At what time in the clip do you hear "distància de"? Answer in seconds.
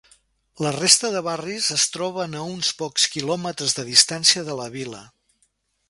3.95-4.61